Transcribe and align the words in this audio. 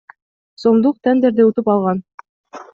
сомдук 0.63 0.97
тендерди 1.09 1.47
утуп 1.51 1.71
алган. 1.77 2.05